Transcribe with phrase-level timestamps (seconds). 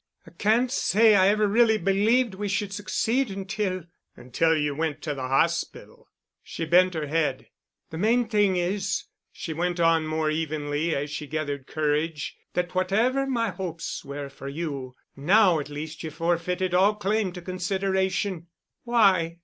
[0.25, 3.83] "I can't say I ever really believed we should succeed until——"
[4.15, 6.07] "Until you went to the hospital."
[6.41, 7.49] She bent her head.
[7.91, 13.27] "The main thing is," she went on more evenly as she gathered courage, "that whatever
[13.27, 18.47] my hopes were for you, now at least you've forfeited all claim to consideration."
[18.83, 19.37] "Why?